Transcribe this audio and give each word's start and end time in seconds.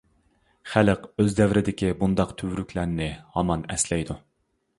خەلق 0.69 1.03
ئۆز 1.23 1.35
دەۋرىدىكى 1.39 1.91
بۇنداق 1.99 2.33
تۈۋرۈكلەرنى 2.41 3.11
ھامان 3.37 3.69
ئەسلەيدۇ. 3.77 4.19